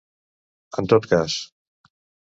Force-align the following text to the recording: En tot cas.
En 0.83 0.89
tot 0.95 1.07
cas. 1.13 1.37